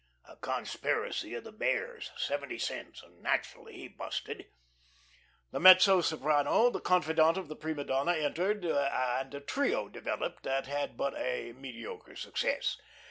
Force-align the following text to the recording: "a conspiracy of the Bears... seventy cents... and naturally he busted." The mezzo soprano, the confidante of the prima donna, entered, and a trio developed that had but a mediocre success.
"a 0.25 0.35
conspiracy 0.37 1.35
of 1.35 1.43
the 1.43 1.51
Bears... 1.51 2.11
seventy 2.17 2.57
cents... 2.57 3.03
and 3.03 3.21
naturally 3.21 3.73
he 3.75 3.87
busted." 3.87 4.47
The 5.51 5.59
mezzo 5.59 6.01
soprano, 6.01 6.71
the 6.71 6.81
confidante 6.81 7.37
of 7.39 7.49
the 7.49 7.55
prima 7.55 7.83
donna, 7.83 8.13
entered, 8.15 8.65
and 8.65 9.31
a 9.35 9.39
trio 9.41 9.89
developed 9.89 10.41
that 10.41 10.65
had 10.65 10.97
but 10.97 11.13
a 11.15 11.53
mediocre 11.53 12.15
success. 12.15 12.79